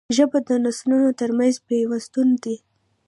[0.15, 2.55] ژبه د نسلونو ترمنځ پیوستون دی